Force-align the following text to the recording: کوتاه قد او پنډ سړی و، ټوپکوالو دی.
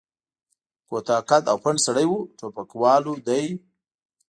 کوتاه 0.87 1.21
قد 1.29 1.43
او 1.51 1.57
پنډ 1.63 1.77
سړی 1.85 2.05
و، 2.09 2.13
ټوپکوالو 2.37 3.13
دی. 3.27 3.45